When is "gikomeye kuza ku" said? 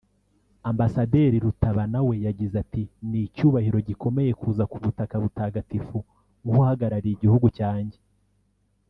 3.87-4.77